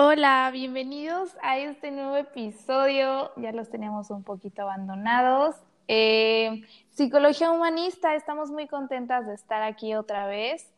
Hola, 0.00 0.48
bienvenidos 0.52 1.30
a 1.42 1.58
este 1.58 1.90
nuevo 1.90 2.16
episodio. 2.16 3.32
Ya 3.36 3.50
los 3.50 3.68
teníamos 3.68 4.10
un 4.10 4.22
poquito 4.22 4.62
abandonados. 4.62 5.56
Eh, 5.88 6.62
Psicología 6.90 7.50
Humanista, 7.50 8.14
estamos 8.14 8.52
muy 8.52 8.68
contentas 8.68 9.26
de 9.26 9.34
estar 9.34 9.60
aquí 9.64 9.96
otra 9.96 10.28
vez. 10.28 10.70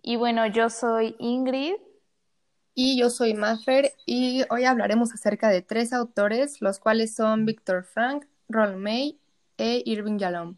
Y 0.00 0.14
bueno, 0.14 0.46
yo 0.46 0.70
soy 0.70 1.16
Ingrid. 1.18 1.74
Y 2.72 2.96
yo 3.00 3.10
soy 3.10 3.34
Maffer 3.34 3.90
y 4.06 4.44
hoy 4.48 4.64
hablaremos 4.64 5.12
acerca 5.12 5.48
de 5.48 5.60
tres 5.60 5.92
autores, 5.92 6.62
los 6.62 6.78
cuales 6.78 7.16
son 7.16 7.46
Víctor 7.46 7.82
Frank, 7.82 8.26
Ron 8.48 8.80
May 8.80 9.18
e 9.56 9.82
Irving 9.86 10.18
Yalom. 10.18 10.54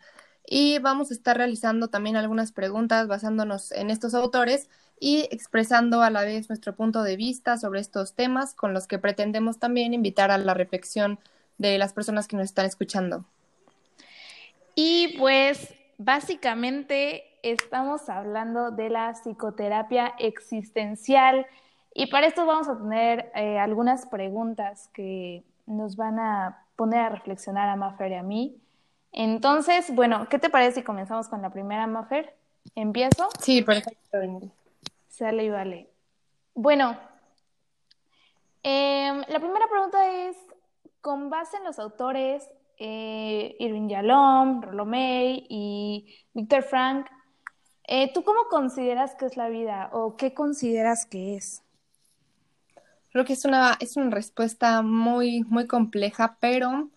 Y 0.53 0.81
vamos 0.81 1.13
a 1.13 1.15
estar 1.15 1.37
realizando 1.37 1.89
también 1.89 2.17
algunas 2.17 2.51
preguntas 2.51 3.07
basándonos 3.07 3.71
en 3.71 3.89
estos 3.89 4.15
autores 4.15 4.69
y 4.99 5.29
expresando 5.31 6.03
a 6.03 6.11
la 6.11 6.23
vez 6.23 6.49
nuestro 6.49 6.75
punto 6.75 7.05
de 7.05 7.15
vista 7.15 7.57
sobre 7.57 7.79
estos 7.79 8.15
temas 8.15 8.53
con 8.53 8.75
los 8.75 8.89
que 8.89 8.99
pretendemos 8.99 9.61
también 9.61 9.95
invitar 9.95 10.33
a 10.33 10.39
la 10.39 10.53
reflexión 10.53 11.21
de 11.59 11.79
las 11.79 11.93
personas 11.93 12.27
que 12.27 12.37
nos 12.37 12.47
están 12.47 12.67
escuchando. 12.67 13.25
Y 14.75 15.17
pues 15.19 15.73
básicamente 15.99 17.23
estamos 17.45 18.09
hablando 18.09 18.73
de 18.73 18.91
la 18.91 19.13
psicoterapia 19.13 20.15
existencial 20.19 21.47
y 21.95 22.07
para 22.07 22.27
esto 22.27 22.45
vamos 22.45 22.67
a 22.67 22.77
tener 22.77 23.31
eh, 23.37 23.57
algunas 23.61 24.05
preguntas 24.07 24.91
que 24.93 25.45
nos 25.67 25.95
van 25.95 26.19
a 26.19 26.67
poner 26.75 26.99
a 26.99 27.09
reflexionar 27.11 27.69
a 27.69 27.77
Maffer 27.77 28.11
y 28.11 28.15
a 28.17 28.25
mí. 28.25 28.61
Entonces, 29.13 29.95
bueno, 29.95 30.29
¿qué 30.29 30.39
te 30.39 30.51
parece 30.51 30.81
si 30.81 30.83
comenzamos 30.83 31.29
con 31.29 31.43
la 31.43 31.51
primera, 31.51 31.87
Maffer? 31.87 32.35
¿Empiezo? 32.75 33.29
Sí, 33.41 33.63
perfecto. 33.63 34.19
Sale 35.09 35.45
y 35.45 35.51
vale. 35.51 35.91
Bueno, 36.55 36.97
em, 38.63 39.23
la 39.29 39.41
primera 39.41 39.67
pregunta 39.69 40.29
es, 40.29 40.37
con 41.01 41.31
base 41.31 41.57
en 41.57 41.65
los 41.65 41.79
autores 41.79 42.49
eh, 42.77 43.57
Irving 43.59 43.89
Yalom, 43.89 44.63
Rollo 44.63 44.85
May 44.85 45.47
y 45.49 46.17
Víctor 46.33 46.63
Frank, 46.63 47.07
eh, 47.85 48.13
¿tú 48.13 48.23
cómo 48.23 48.45
consideras 48.49 49.15
que 49.17 49.27
es 49.27 49.37
la 49.37 49.49
vida 49.49 49.91
o 49.93 50.17
qué 50.17 50.33
consideras 50.33 51.07
que 51.07 51.37
es? 51.37 51.63
Creo 53.13 53.25
que 53.25 53.33
es 53.33 53.45
una, 53.45 53.77
es 53.81 53.97
una 53.97 54.11
respuesta 54.11 54.83
muy, 54.83 55.43
muy 55.49 55.67
compleja, 55.67 56.37
pero 56.41 56.89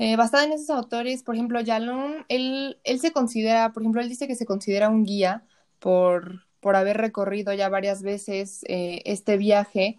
eh, 0.00 0.16
basada 0.16 0.44
en 0.44 0.52
esos 0.52 0.70
autores, 0.70 1.22
por 1.22 1.34
ejemplo, 1.34 1.60
Yalom, 1.60 2.24
él, 2.28 2.78
él 2.84 3.00
se 3.00 3.12
considera, 3.12 3.70
por 3.74 3.82
ejemplo, 3.82 4.00
él 4.00 4.08
dice 4.08 4.26
que 4.26 4.34
se 4.34 4.46
considera 4.46 4.88
un 4.88 5.04
guía 5.04 5.44
por, 5.78 6.46
por 6.60 6.74
haber 6.74 6.96
recorrido 6.96 7.52
ya 7.52 7.68
varias 7.68 8.02
veces 8.02 8.64
eh, 8.66 9.02
este 9.04 9.36
viaje, 9.36 9.98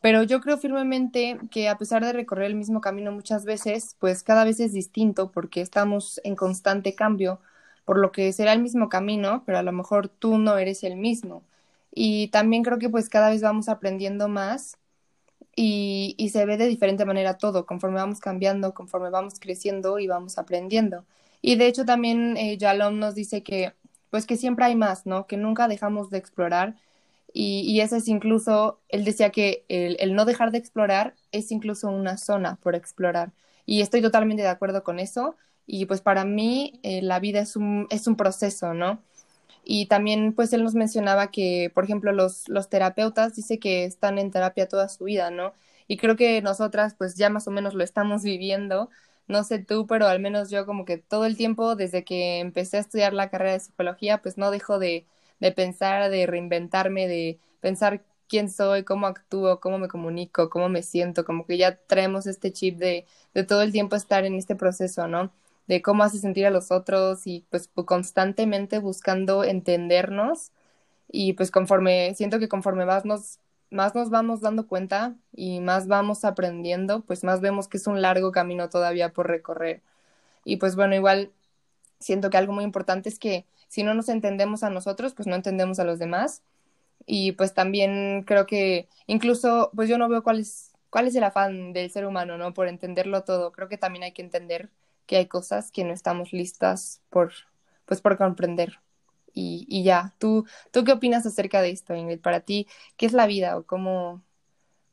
pero 0.00 0.22
yo 0.22 0.40
creo 0.40 0.56
firmemente 0.56 1.40
que 1.50 1.68
a 1.68 1.78
pesar 1.78 2.04
de 2.04 2.12
recorrer 2.12 2.46
el 2.46 2.54
mismo 2.54 2.80
camino 2.80 3.10
muchas 3.10 3.44
veces, 3.44 3.96
pues 3.98 4.22
cada 4.22 4.44
vez 4.44 4.60
es 4.60 4.72
distinto 4.72 5.32
porque 5.32 5.62
estamos 5.62 6.20
en 6.22 6.36
constante 6.36 6.94
cambio, 6.94 7.40
por 7.84 7.98
lo 7.98 8.12
que 8.12 8.32
será 8.32 8.52
el 8.52 8.62
mismo 8.62 8.88
camino, 8.88 9.42
pero 9.46 9.58
a 9.58 9.64
lo 9.64 9.72
mejor 9.72 10.08
tú 10.08 10.38
no 10.38 10.58
eres 10.58 10.84
el 10.84 10.94
mismo. 10.96 11.42
Y 11.92 12.28
también 12.28 12.62
creo 12.62 12.78
que 12.78 12.88
pues 12.88 13.08
cada 13.08 13.30
vez 13.30 13.42
vamos 13.42 13.68
aprendiendo 13.68 14.28
más 14.28 14.78
y, 15.62 16.30
se 16.30 16.46
ve 16.46 16.56
de 16.56 16.66
diferente 16.66 17.04
manera 17.04 17.36
todo, 17.36 17.66
conforme 17.66 17.96
vamos 17.96 18.20
cambiando, 18.20 18.72
conforme 18.72 19.10
vamos 19.10 19.38
creciendo 19.38 19.98
y 19.98 20.06
vamos 20.06 20.38
aprendiendo. 20.38 21.04
Y 21.42 21.56
de 21.56 21.66
hecho 21.66 21.84
también 21.84 22.36
eh, 22.36 22.56
Yalom 22.58 22.98
nos 22.98 23.14
dice 23.14 23.42
que 23.42 23.74
pues 24.10 24.26
que 24.26 24.36
siempre 24.36 24.64
hay 24.64 24.74
más, 24.74 25.06
¿no? 25.06 25.26
Que 25.26 25.36
nunca 25.36 25.68
dejamos 25.68 26.10
de 26.10 26.18
explorar. 26.18 26.76
Y, 27.32 27.60
y 27.60 27.80
eso 27.80 27.96
es 27.96 28.08
incluso, 28.08 28.80
él 28.88 29.04
decía 29.04 29.30
que 29.30 29.64
el, 29.68 30.14
no 30.14 30.24
dejar 30.24 30.50
de 30.50 30.58
explorar 30.58 31.14
es 31.32 31.52
incluso 31.52 31.88
una 31.88 32.16
zona 32.16 32.56
por 32.62 32.74
explorar. 32.74 33.32
Y 33.66 33.82
estoy 33.82 34.02
totalmente 34.02 34.42
de 34.42 34.48
acuerdo 34.48 34.82
con 34.82 34.98
eso. 34.98 35.36
Y 35.66 35.86
pues 35.86 36.00
para 36.00 36.24
mí 36.24 36.80
eh, 36.82 37.02
la 37.02 37.20
vida 37.20 37.40
es 37.40 37.56
un, 37.56 37.86
es 37.90 38.06
un 38.06 38.16
proceso, 38.16 38.74
¿no? 38.74 39.02
Y 39.72 39.86
también 39.86 40.32
pues 40.34 40.52
él 40.52 40.64
nos 40.64 40.74
mencionaba 40.74 41.30
que, 41.30 41.70
por 41.74 41.84
ejemplo, 41.84 42.12
los, 42.12 42.48
los 42.48 42.68
terapeutas 42.68 43.36
dice 43.36 43.58
que 43.60 43.84
están 43.84 44.18
en 44.18 44.30
terapia 44.32 44.66
toda 44.68 44.88
su 44.88 45.04
vida, 45.04 45.30
¿no? 45.30 45.54
Y 45.86 45.96
creo 45.96 46.16
que 46.16 46.42
nosotras 46.42 46.94
pues 46.98 47.14
ya 47.16 47.30
más 47.30 47.46
o 47.48 47.50
menos 47.52 47.74
lo 47.74 47.84
estamos 47.84 48.22
viviendo 48.22 48.90
no 49.28 49.44
sé 49.44 49.58
tú, 49.60 49.86
pero 49.86 50.06
al 50.08 50.18
menos 50.20 50.50
yo 50.50 50.66
como 50.66 50.84
que 50.84 50.98
todo 50.98 51.24
el 51.24 51.36
tiempo, 51.36 51.76
desde 51.76 52.04
que 52.04 52.40
empecé 52.40 52.78
a 52.78 52.80
estudiar 52.80 53.12
la 53.12 53.30
carrera 53.30 53.52
de 53.52 53.60
psicología, 53.60 54.20
pues 54.22 54.36
no 54.38 54.50
dejo 54.50 54.78
de, 54.80 55.06
de 55.38 55.52
pensar, 55.52 56.10
de 56.10 56.26
reinventarme, 56.26 57.06
de 57.08 57.38
pensar 57.60 58.04
quién 58.28 58.50
soy, 58.50 58.82
cómo 58.84 59.06
actúo, 59.06 59.60
cómo 59.60 59.78
me 59.78 59.86
comunico, 59.88 60.50
cómo 60.50 60.68
me 60.68 60.82
siento, 60.82 61.24
como 61.24 61.46
que 61.46 61.58
ya 61.58 61.76
traemos 61.86 62.26
este 62.26 62.52
chip 62.52 62.78
de, 62.78 63.06
de 63.34 63.44
todo 63.44 63.62
el 63.62 63.70
tiempo 63.72 63.94
estar 63.96 64.24
en 64.24 64.34
este 64.34 64.56
proceso, 64.56 65.06
¿no? 65.08 65.32
De 65.70 65.82
cómo 65.82 66.02
hace 66.02 66.18
sentir 66.18 66.46
a 66.46 66.50
los 66.50 66.72
otros 66.72 67.26
y 67.26 67.46
pues 67.50 67.70
constantemente 67.86 68.80
buscando 68.80 69.44
entendernos 69.44 70.50
y 71.08 71.34
pues 71.34 71.50
conforme, 71.52 72.14
siento 72.16 72.40
que 72.40 72.48
conforme 72.48 72.84
vas 72.84 73.04
nos 73.04 73.38
más 73.70 73.94
nos 73.94 74.10
vamos 74.10 74.40
dando 74.40 74.66
cuenta 74.66 75.14
y 75.32 75.60
más 75.60 75.86
vamos 75.86 76.24
aprendiendo, 76.24 77.02
pues 77.02 77.24
más 77.24 77.40
vemos 77.40 77.68
que 77.68 77.76
es 77.78 77.86
un 77.86 78.02
largo 78.02 78.32
camino 78.32 78.68
todavía 78.68 79.12
por 79.12 79.28
recorrer. 79.28 79.82
Y 80.44 80.56
pues 80.58 80.76
bueno, 80.76 80.94
igual 80.96 81.32
siento 82.00 82.30
que 82.30 82.38
algo 82.38 82.52
muy 82.52 82.64
importante 82.64 83.08
es 83.08 83.18
que 83.18 83.46
si 83.68 83.84
no 83.84 83.94
nos 83.94 84.08
entendemos 84.08 84.62
a 84.64 84.70
nosotros, 84.70 85.14
pues 85.14 85.28
no 85.28 85.36
entendemos 85.36 85.78
a 85.80 85.84
los 85.84 85.98
demás. 86.00 86.42
Y 87.06 87.32
pues 87.32 87.54
también 87.54 88.24
creo 88.26 88.46
que 88.46 88.88
incluso, 89.06 89.70
pues 89.74 89.88
yo 89.88 89.98
no 89.98 90.08
veo 90.08 90.22
cuál 90.24 90.40
es, 90.40 90.72
cuál 90.90 91.08
es 91.08 91.14
el 91.16 91.24
afán 91.24 91.72
del 91.72 91.90
ser 91.90 92.06
humano, 92.06 92.38
¿no? 92.38 92.54
Por 92.54 92.68
entenderlo 92.68 93.24
todo. 93.24 93.52
Creo 93.52 93.68
que 93.68 93.78
también 93.78 94.04
hay 94.04 94.12
que 94.12 94.22
entender 94.22 94.70
que 95.10 95.16
hay 95.16 95.26
cosas 95.26 95.72
que 95.72 95.82
no 95.82 95.92
estamos 95.92 96.32
listas 96.32 97.02
por, 97.10 97.32
pues 97.84 98.00
por 98.00 98.16
comprender 98.16 98.78
y, 99.34 99.82
ya. 99.82 100.14
¿Tú, 100.20 100.46
¿Tú 100.70 100.84
qué 100.84 100.92
opinas 100.92 101.26
acerca 101.26 101.60
de 101.62 101.70
esto, 101.70 101.96
Ingrid? 101.96 102.20
Para 102.20 102.42
ti, 102.42 102.68
¿qué 102.96 103.06
es 103.06 103.12
la 103.12 103.26
vida 103.26 103.58
o 103.58 103.64
cómo, 103.64 104.22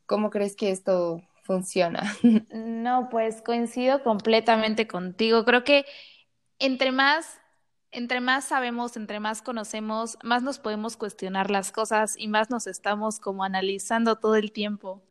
cómo 0.07 0.31
crees 0.31 0.55
que 0.55 0.72
esto 0.72 1.22
funciona? 1.44 2.01
No, 2.51 3.09
pues 3.11 3.44
coincido 3.44 4.01
completamente 4.01 4.88
contigo. 4.88 5.45
Creo 5.45 5.63
que 5.63 5.85
entre 6.57 6.91
más, 6.91 7.39
entre 7.91 8.19
más 8.19 8.45
sabemos, 8.45 8.97
entre 8.97 9.19
más 9.19 9.44
conocemos, 9.44 10.17
más 10.23 10.41
nos 10.41 10.57
podemos 10.57 10.97
cuestionar 10.97 11.51
las 11.51 11.72
cosas 11.72 12.16
y 12.17 12.28
más 12.28 12.49
nos 12.49 12.66
estamos 12.66 13.19
como 13.19 13.44
analizando 13.44 14.16
todo 14.16 14.35
el 14.35 14.51
tiempo. 14.51 15.03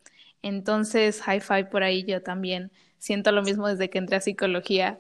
Entonces, 0.43 1.23
high 1.23 1.41
five 1.41 1.67
por 1.67 1.85
ahí 1.85 2.03
yo 2.03 2.25
también 2.25 2.73
siento 2.99 3.33
lo 3.33 3.43
mismo 3.43 3.69
desde 3.69 3.91
que 3.91 3.99
entré 3.99 4.17
a 4.17 4.21
psicología. 4.21 4.99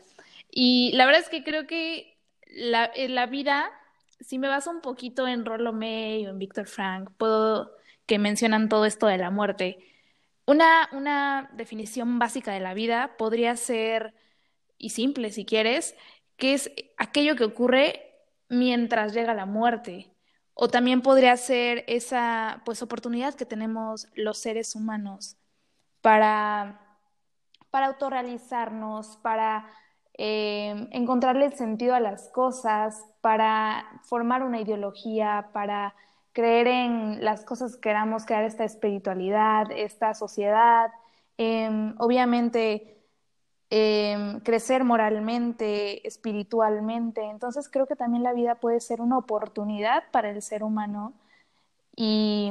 Y 0.50 0.92
la 0.94 1.06
verdad 1.06 1.22
es 1.22 1.28
que 1.28 1.44
creo 1.44 1.66
que 1.66 2.16
la, 2.48 2.90
la 3.08 3.26
vida 3.26 3.70
si 4.20 4.38
me 4.38 4.48
baso 4.48 4.70
un 4.70 4.80
poquito 4.80 5.26
en 5.26 5.44
Rollo 5.44 5.72
May 5.72 6.26
o 6.26 6.30
en 6.30 6.38
Víctor 6.38 6.66
Frank, 6.66 7.10
puedo 7.16 7.72
que 8.06 8.18
mencionan 8.18 8.68
todo 8.68 8.86
esto 8.86 9.06
de 9.06 9.18
la 9.18 9.30
muerte. 9.30 9.78
Una, 10.46 10.88
una 10.92 11.50
definición 11.54 12.18
básica 12.18 12.52
de 12.52 12.60
la 12.60 12.74
vida 12.74 13.16
podría 13.18 13.56
ser, 13.56 14.14
y 14.78 14.90
simple 14.90 15.32
si 15.32 15.44
quieres, 15.44 15.94
que 16.36 16.54
es 16.54 16.70
aquello 16.96 17.36
que 17.36 17.44
ocurre 17.44 18.14
mientras 18.48 19.12
llega 19.12 19.34
la 19.34 19.46
muerte. 19.46 20.12
O 20.54 20.68
también 20.68 21.02
podría 21.02 21.36
ser 21.36 21.84
esa 21.86 22.62
pues 22.64 22.80
oportunidad 22.82 23.34
que 23.34 23.44
tenemos 23.44 24.08
los 24.14 24.38
seres 24.38 24.74
humanos 24.74 25.36
para, 26.00 26.85
para 27.76 27.88
autorrealizarnos, 27.88 29.18
para 29.18 29.66
eh, 30.16 30.88
encontrarle 30.92 31.50
sentido 31.50 31.94
a 31.94 32.00
las 32.00 32.30
cosas, 32.30 33.04
para 33.20 34.00
formar 34.04 34.42
una 34.42 34.58
ideología, 34.62 35.50
para 35.52 35.94
creer 36.32 36.68
en 36.68 37.22
las 37.22 37.44
cosas 37.44 37.74
que 37.74 37.82
queramos, 37.82 38.24
crear 38.24 38.44
esta 38.44 38.64
espiritualidad, 38.64 39.70
esta 39.72 40.14
sociedad, 40.14 40.90
em, 41.36 41.94
obviamente 41.98 42.96
em, 43.68 44.40
crecer 44.40 44.82
moralmente, 44.82 46.06
espiritualmente. 46.08 47.22
Entonces 47.24 47.68
creo 47.68 47.86
que 47.86 47.96
también 47.96 48.22
la 48.22 48.32
vida 48.32 48.54
puede 48.54 48.80
ser 48.80 49.02
una 49.02 49.18
oportunidad 49.18 50.04
para 50.12 50.30
el 50.30 50.40
ser 50.40 50.62
humano 50.64 51.12
y, 51.94 52.50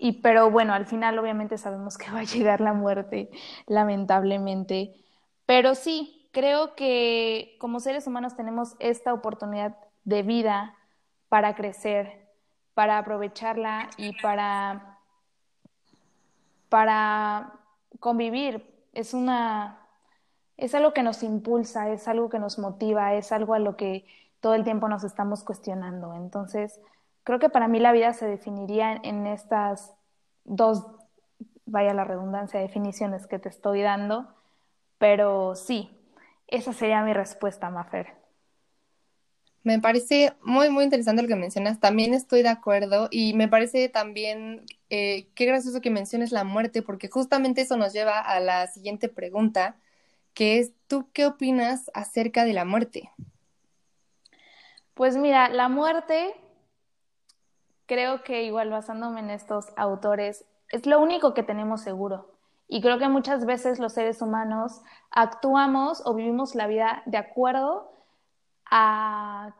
y 0.00 0.20
pero 0.22 0.50
bueno, 0.50 0.72
al 0.72 0.86
final 0.86 1.18
obviamente 1.18 1.58
sabemos 1.58 1.98
que 1.98 2.10
va 2.10 2.20
a 2.20 2.24
llegar 2.24 2.60
la 2.60 2.72
muerte, 2.72 3.30
lamentablemente. 3.66 4.94
Pero 5.46 5.74
sí, 5.74 6.28
creo 6.32 6.74
que 6.74 7.56
como 7.60 7.80
seres 7.80 8.06
humanos 8.06 8.36
tenemos 8.36 8.76
esta 8.78 9.12
oportunidad 9.12 9.76
de 10.04 10.22
vida 10.22 10.74
para 11.28 11.54
crecer, 11.54 12.28
para 12.74 12.98
aprovecharla 12.98 13.90
y 13.96 14.20
para, 14.22 14.98
para 16.68 17.52
convivir. 18.00 18.66
Es 18.92 19.14
una 19.14 19.80
es 20.60 20.74
algo 20.74 20.92
que 20.92 21.02
nos 21.02 21.22
impulsa, 21.22 21.88
es 21.90 22.06
algo 22.06 22.28
que 22.28 22.38
nos 22.38 22.58
motiva, 22.58 23.14
es 23.14 23.32
algo 23.32 23.54
a 23.54 23.58
lo 23.58 23.76
que 23.76 24.04
todo 24.40 24.54
el 24.54 24.62
tiempo 24.62 24.88
nos 24.88 25.04
estamos 25.04 25.42
cuestionando. 25.42 26.14
Entonces, 26.14 26.80
creo 27.24 27.38
que 27.38 27.48
para 27.48 27.68
mí 27.68 27.80
la 27.80 27.92
vida 27.92 28.12
se 28.12 28.26
definiría 28.26 29.00
en 29.02 29.26
estas 29.26 29.94
dos, 30.44 30.86
vaya 31.66 31.94
la 31.94 32.04
redundancia, 32.04 32.60
definiciones 32.60 33.26
que 33.26 33.38
te 33.38 33.48
estoy 33.48 33.82
dando, 33.82 34.34
pero 34.98 35.54
sí, 35.54 35.90
esa 36.46 36.72
sería 36.72 37.02
mi 37.02 37.12
respuesta, 37.12 37.70
Mafer. 37.70 38.20
Me 39.62 39.78
parece 39.78 40.32
muy, 40.42 40.70
muy 40.70 40.84
interesante 40.84 41.22
lo 41.22 41.28
que 41.28 41.36
mencionas. 41.36 41.80
También 41.80 42.14
estoy 42.14 42.42
de 42.42 42.48
acuerdo 42.48 43.08
y 43.10 43.34
me 43.34 43.46
parece 43.46 43.88
también 43.90 44.64
eh, 44.88 45.28
qué 45.34 45.44
gracioso 45.44 45.82
que 45.82 45.90
menciones 45.90 46.32
la 46.32 46.44
muerte, 46.44 46.82
porque 46.82 47.08
justamente 47.08 47.60
eso 47.60 47.76
nos 47.76 47.92
lleva 47.92 48.20
a 48.20 48.40
la 48.40 48.66
siguiente 48.68 49.08
pregunta, 49.10 49.76
que 50.32 50.58
es, 50.58 50.72
¿tú 50.86 51.08
qué 51.12 51.26
opinas 51.26 51.90
acerca 51.92 52.44
de 52.46 52.54
la 52.54 52.64
muerte? 52.64 53.10
Pues 54.94 55.16
mira, 55.16 55.48
la 55.50 55.68
muerte, 55.68 56.34
creo 57.90 58.22
que 58.22 58.44
igual 58.44 58.70
basándome 58.70 59.18
en 59.18 59.30
estos 59.30 59.72
autores, 59.76 60.44
es 60.68 60.86
lo 60.86 61.00
único 61.00 61.34
que 61.34 61.42
tenemos 61.42 61.80
seguro. 61.80 62.30
Y 62.68 62.80
creo 62.82 63.00
que 63.00 63.08
muchas 63.08 63.44
veces 63.44 63.80
los 63.80 63.94
seres 63.94 64.22
humanos 64.22 64.80
actuamos 65.10 66.00
o 66.06 66.14
vivimos 66.14 66.54
la 66.54 66.68
vida 66.68 67.02
de 67.06 67.18
acuerdo 67.18 67.90
a, 68.70 69.56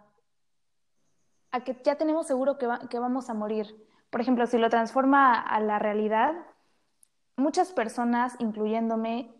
que 1.64 1.76
ya 1.82 1.96
tenemos 1.96 2.28
seguro 2.28 2.56
que, 2.56 2.98
vamos 3.00 3.30
a 3.30 3.34
morir. 3.34 3.66
Por 4.10 4.20
ejemplo, 4.20 4.46
si 4.46 4.58
lo 4.58 4.70
transforma 4.70 5.34
a 5.34 5.58
la 5.58 5.80
realidad, 5.80 6.32
muchas 7.34 7.72
personas, 7.72 8.36
incluyéndome, 8.38 9.34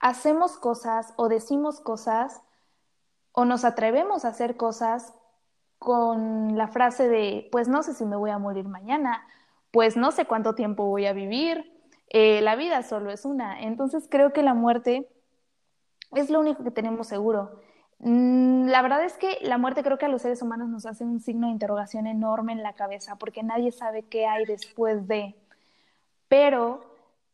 hacemos 0.00 0.56
cosas 0.56 1.12
o 1.16 1.28
decimos 1.28 1.82
cosas 1.82 2.40
o 3.32 3.44
nos 3.44 3.66
atrevemos 3.66 4.24
a 4.24 4.28
hacer 4.28 4.56
cosas 4.56 5.12
con 5.78 6.56
la 6.56 6.68
frase 6.68 7.08
de, 7.08 7.48
pues 7.52 7.68
no 7.68 7.82
sé 7.82 7.94
si 7.94 8.04
me 8.04 8.16
voy 8.16 8.30
a 8.30 8.38
morir 8.38 8.66
mañana, 8.66 9.26
pues 9.70 9.96
no 9.96 10.10
sé 10.12 10.24
cuánto 10.24 10.54
tiempo 10.54 10.86
voy 10.86 11.06
a 11.06 11.12
vivir, 11.12 11.72
eh, 12.08 12.40
la 12.40 12.56
vida 12.56 12.82
solo 12.82 13.10
es 13.10 13.24
una. 13.24 13.60
Entonces 13.60 14.06
creo 14.10 14.32
que 14.32 14.42
la 14.42 14.54
muerte 14.54 15.08
es 16.14 16.30
lo 16.30 16.40
único 16.40 16.64
que 16.64 16.70
tenemos 16.70 17.08
seguro. 17.08 17.60
Mm, 17.98 18.66
la 18.68 18.82
verdad 18.82 19.04
es 19.04 19.16
que 19.16 19.38
la 19.42 19.58
muerte 19.58 19.82
creo 19.82 19.98
que 19.98 20.06
a 20.06 20.08
los 20.08 20.22
seres 20.22 20.42
humanos 20.42 20.68
nos 20.68 20.86
hace 20.86 21.04
un 21.04 21.20
signo 21.20 21.46
de 21.46 21.52
interrogación 21.52 22.06
enorme 22.06 22.52
en 22.52 22.62
la 22.62 22.74
cabeza 22.74 23.16
porque 23.16 23.42
nadie 23.42 23.72
sabe 23.72 24.02
qué 24.02 24.26
hay 24.26 24.44
después 24.44 25.06
de. 25.08 25.34
Pero 26.28 26.84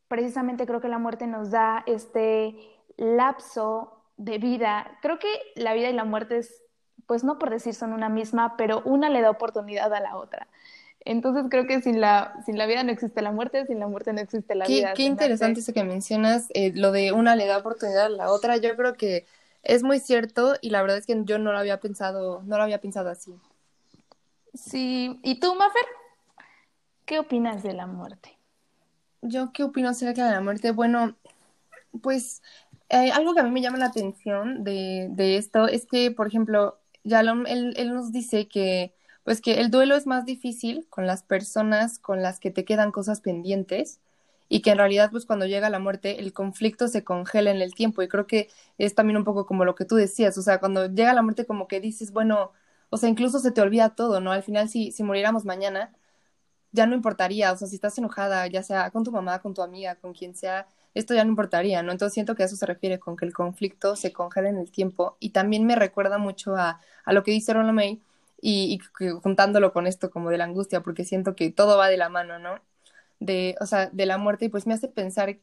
precisamente 0.07 0.65
creo 0.65 0.81
que 0.81 0.87
la 0.87 0.99
muerte 0.99 1.27
nos 1.27 1.51
da 1.51 1.83
este 1.85 2.55
lapso 2.97 4.03
de 4.17 4.37
vida. 4.37 4.97
Creo 5.01 5.19
que 5.19 5.27
la 5.55 5.73
vida 5.73 5.89
y 5.89 5.93
la 5.93 6.05
muerte 6.05 6.37
es, 6.37 6.62
pues 7.05 7.23
no 7.23 7.39
por 7.39 7.49
decir 7.49 7.73
son 7.73 7.93
una 7.93 8.09
misma, 8.09 8.55
pero 8.57 8.81
una 8.85 9.09
le 9.09 9.21
da 9.21 9.29
oportunidad 9.29 9.93
a 9.93 9.99
la 9.99 10.15
otra. 10.15 10.47
Entonces 11.05 11.45
creo 11.49 11.67
que 11.67 11.81
sin 11.81 11.99
la, 11.99 12.33
sin 12.45 12.57
la 12.57 12.65
vida 12.65 12.83
no 12.83 12.91
existe 12.91 13.21
la 13.21 13.31
muerte, 13.31 13.65
sin 13.65 13.79
la 13.79 13.87
muerte 13.87 14.13
no 14.13 14.21
existe 14.21 14.55
la 14.55 14.67
vida. 14.67 14.93
Qué 14.93 15.03
interesante 15.03 15.59
eso 15.59 15.73
que 15.73 15.83
mencionas, 15.83 16.47
eh, 16.53 16.71
lo 16.73 16.91
de 16.91 17.11
una 17.11 17.35
le 17.35 17.45
da 17.45 17.57
oportunidad 17.57 18.05
a 18.05 18.09
la 18.09 18.31
otra. 18.31 18.57
Yo 18.57 18.75
creo 18.75 18.93
que 18.93 19.25
es 19.63 19.83
muy 19.83 19.99
cierto 19.99 20.55
y 20.61 20.69
la 20.69 20.81
verdad 20.81 20.97
es 20.97 21.05
que 21.05 21.21
yo 21.25 21.39
no 21.39 21.51
lo 21.51 21.57
había 21.57 21.79
pensado, 21.79 22.41
no 22.45 22.57
lo 22.57 22.63
había 22.63 22.79
pensado 22.79 23.09
así. 23.09 23.35
Sí, 24.53 25.19
¿y 25.23 25.39
tú, 25.39 25.55
Mafer? 25.55 25.85
¿Qué 27.05 27.19
opinas 27.19 27.63
de 27.63 27.73
la 27.73 27.85
muerte? 27.85 28.37
Yo 29.21 29.51
qué 29.53 29.63
opino 29.63 29.89
acerca 29.89 30.25
de 30.25 30.31
la 30.31 30.41
muerte. 30.41 30.71
Bueno, 30.71 31.15
pues 32.01 32.41
eh, 32.89 33.11
algo 33.11 33.33
que 33.33 33.41
a 33.41 33.43
mí 33.43 33.51
me 33.51 33.61
llama 33.61 33.77
la 33.77 33.87
atención 33.87 34.63
de, 34.63 35.07
de 35.11 35.37
esto 35.37 35.67
es 35.67 35.85
que, 35.85 36.11
por 36.11 36.27
ejemplo, 36.27 36.77
ya 37.03 37.21
él, 37.21 37.73
él 37.77 37.93
nos 37.93 38.11
dice 38.11 38.47
que 38.47 38.93
pues 39.23 39.41
que 39.41 39.61
el 39.61 39.71
duelo 39.71 39.95
es 39.95 40.05
más 40.07 40.25
difícil 40.25 40.87
con 40.89 41.07
las 41.07 41.23
personas 41.23 41.99
con 41.99 42.21
las 42.21 42.39
que 42.39 42.51
te 42.51 42.65
quedan 42.65 42.91
cosas 42.91 43.21
pendientes 43.21 43.99
y 44.49 44.61
que 44.61 44.71
en 44.71 44.77
realidad 44.77 45.09
pues 45.11 45.25
cuando 45.25 45.45
llega 45.45 45.69
la 45.69 45.79
muerte 45.79 46.19
el 46.19 46.33
conflicto 46.33 46.87
se 46.87 47.03
congela 47.03 47.51
en 47.51 47.61
el 47.61 47.73
tiempo 47.73 48.01
y 48.01 48.07
creo 48.07 48.27
que 48.27 48.49
es 48.77 48.95
también 48.95 49.17
un 49.17 49.23
poco 49.23 49.45
como 49.45 49.65
lo 49.65 49.75
que 49.75 49.85
tú 49.85 49.95
decías, 49.95 50.37
o 50.37 50.41
sea, 50.41 50.59
cuando 50.59 50.87
llega 50.87 51.13
la 51.13 51.21
muerte 51.21 51.45
como 51.45 51.67
que 51.67 51.79
dices, 51.81 52.11
bueno, 52.11 52.51
o 52.89 52.97
sea, 52.97 53.09
incluso 53.09 53.39
se 53.39 53.51
te 53.51 53.61
olvida 53.61 53.95
todo, 53.95 54.19
¿no? 54.21 54.31
Al 54.31 54.43
final 54.43 54.69
si, 54.69 54.91
si 54.91 55.03
muriéramos 55.03 55.45
mañana 55.45 55.91
ya 56.71 56.85
no 56.85 56.95
importaría, 56.95 57.51
o 57.51 57.57
sea, 57.57 57.67
si 57.67 57.75
estás 57.75 57.97
enojada, 57.97 58.47
ya 58.47 58.63
sea 58.63 58.91
con 58.91 59.03
tu 59.03 59.11
mamá, 59.11 59.41
con 59.41 59.53
tu 59.53 59.61
amiga, 59.61 59.95
con 59.95 60.13
quien 60.13 60.35
sea, 60.35 60.67
esto 60.93 61.13
ya 61.13 61.23
no 61.23 61.29
importaría, 61.31 61.83
¿no? 61.83 61.91
Entonces 61.91 62.13
siento 62.13 62.35
que 62.35 62.43
a 62.43 62.45
eso 62.45 62.55
se 62.55 62.65
refiere 62.65 62.99
con 62.99 63.15
que 63.15 63.25
el 63.25 63.33
conflicto 63.33 63.95
se 63.95 64.13
congela 64.13 64.49
en 64.49 64.57
el 64.57 64.71
tiempo 64.71 65.17
y 65.19 65.31
también 65.31 65.65
me 65.65 65.75
recuerda 65.75 66.17
mucho 66.17 66.55
a, 66.55 66.79
a 67.05 67.13
lo 67.13 67.23
que 67.23 67.31
dice 67.31 67.53
Ronald 67.53 67.73
May, 67.75 68.01
y, 68.43 68.79
juntándolo 69.23 69.71
con 69.73 69.87
esto 69.87 70.11
como 70.11 70.29
de 70.29 70.37
la 70.37 70.43
angustia, 70.43 70.81
porque 70.83 71.05
siento 71.05 71.35
que 71.35 71.49
todo 71.51 71.77
va 71.77 71.87
de 71.87 71.97
la 71.97 72.09
mano, 72.09 72.39
¿no? 72.39 72.59
De, 73.19 73.55
o 73.61 73.65
sea, 73.65 73.89
de 73.89 74.05
la 74.05 74.17
muerte 74.17 74.45
y 74.45 74.49
pues 74.49 74.67
me 74.67 74.73
hace 74.73 74.89
pensar, 74.89 75.39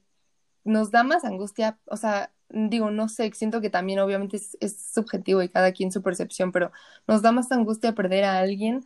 nos 0.65 0.91
da 0.91 1.03
más 1.03 1.25
angustia, 1.25 1.79
o 1.87 1.97
sea, 1.97 2.31
digo, 2.51 2.91
no 2.91 3.09
sé, 3.09 3.31
siento 3.35 3.63
que 3.63 3.71
también 3.71 4.01
obviamente 4.01 4.37
es, 4.37 4.59
es 4.61 4.77
subjetivo 4.93 5.43
y 5.43 5.49
cada 5.49 5.73
quien 5.73 5.93
su 5.93 6.03
percepción, 6.03 6.53
pero 6.53 6.73
nos 7.07 7.23
da 7.23 7.33
más 7.33 7.51
angustia 7.53 7.95
perder 7.95 8.25
a 8.25 8.39
alguien 8.39 8.85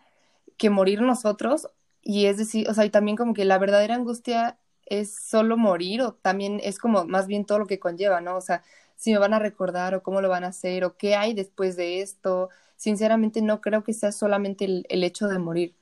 que 0.59 0.71
morir 0.71 1.03
nosotros 1.03 1.69
y 2.03 2.27
es 2.27 2.39
decir, 2.39 2.69
o 2.71 2.75
sea, 2.75 2.85
y 2.85 2.91
también 2.91 3.17
como 3.17 3.35
que 3.35 3.45
la 3.45 3.59
verdadera 3.59 3.97
angustia 3.97 4.59
es 4.87 5.15
solo 5.15 5.57
morir 5.57 6.03
o 6.03 6.13
también 6.15 6.61
es 6.63 6.79
como 6.79 7.05
más 7.05 7.27
bien 7.27 7.45
todo 7.45 7.59
lo 7.59 7.67
que 7.67 7.79
conlleva, 7.79 8.21
¿no? 8.21 8.37
O 8.37 8.41
sea, 8.41 8.63
si 8.97 9.13
me 9.13 9.19
van 9.19 9.35
a 9.35 9.39
recordar 9.39 9.95
o 9.95 10.03
cómo 10.03 10.21
lo 10.21 10.29
van 10.29 10.45
a 10.45 10.49
hacer 10.49 10.85
o 10.85 10.97
qué 10.97 11.15
hay 11.17 11.35
después 11.35 11.77
de 11.77 12.01
esto. 12.01 12.51
Sinceramente 12.77 13.43
no 13.43 13.61
creo 13.61 13.85
que 13.85 13.93
sea 13.93 14.13
solamente 14.13 14.65
el, 14.65 15.05
hecho 15.05 15.29
de 15.29 15.39
morir. 15.39 15.75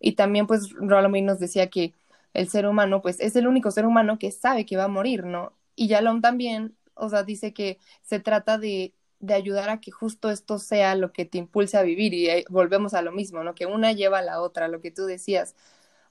Y 0.00 0.12
también 0.12 0.46
pues 0.46 0.70
Rolomir 0.72 1.24
nos 1.24 1.38
decía 1.40 1.68
que 1.70 1.92
el 2.34 2.48
ser 2.48 2.66
humano 2.66 3.02
pues 3.02 3.20
es 3.20 3.36
el 3.36 3.46
único 3.48 3.70
ser 3.70 3.86
humano 3.86 4.18
que 4.18 4.30
sabe 4.32 4.66
que 4.66 4.76
va 4.76 4.84
a 4.84 4.88
morir, 4.88 5.24
¿no? 5.24 5.52
Y 5.76 5.88
Yalom 5.88 6.20
también, 6.20 6.76
o 6.94 7.08
sea, 7.08 7.22
dice 7.24 7.52
que 7.52 7.78
se 8.02 8.20
trata 8.20 8.58
de, 8.58 8.92
de 9.20 9.34
ayudar 9.34 9.70
a 9.70 9.80
que 9.80 9.90
justo 9.90 10.30
esto 10.30 10.58
sea 10.58 10.94
lo 10.94 11.12
que 11.12 11.24
te 11.24 11.38
impulse 11.38 11.76
a 11.76 11.82
vivir 11.82 12.14
y 12.14 12.28
volvemos 12.50 12.94
a 12.94 13.02
lo 13.02 13.12
mismo, 13.12 13.42
¿no? 13.44 13.54
Que 13.54 13.66
una 13.66 13.92
lleva 13.92 14.18
a 14.18 14.22
la 14.22 14.40
otra, 14.40 14.68
lo 14.68 14.80
que 14.80 14.90
tú 14.90 15.04
decías. 15.06 15.54